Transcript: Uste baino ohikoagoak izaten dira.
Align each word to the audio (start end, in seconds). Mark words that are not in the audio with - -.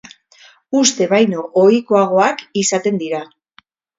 Uste 0.79 1.07
baino 1.11 1.43
ohikoagoak 1.65 2.43
izaten 2.65 2.97
dira. 3.05 3.21